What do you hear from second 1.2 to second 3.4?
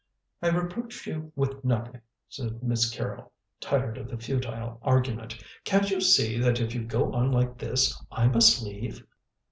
with nothing," said Miss Carrol,